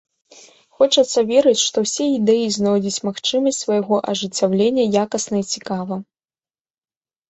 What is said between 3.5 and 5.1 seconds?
свайго ажыццяўлення